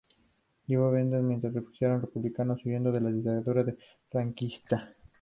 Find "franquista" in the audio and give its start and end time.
4.09-4.95